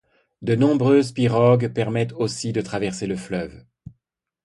[0.41, 3.63] De nombreuses pirogues permettent aussi de traverser le fleuve.